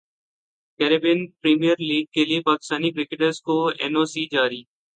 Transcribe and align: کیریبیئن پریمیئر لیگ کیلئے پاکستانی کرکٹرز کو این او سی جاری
کیریبیئن 0.79 1.19
پریمیئر 1.41 1.77
لیگ 1.89 2.05
کیلئے 2.13 2.39
پاکستانی 2.45 2.89
کرکٹرز 2.91 3.41
کو 3.45 3.55
این 3.79 3.93
او 3.97 4.03
سی 4.11 4.23
جاری 4.33 4.61